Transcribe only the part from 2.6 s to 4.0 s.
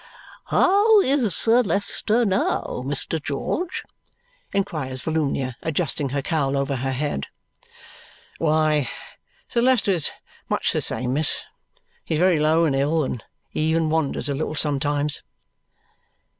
Mr. George?"